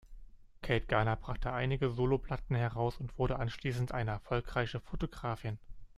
[0.63, 5.59] Kate Garner brachte einige Soloplatten heraus und wurde anschließend eine erfolgreiche Fotografin.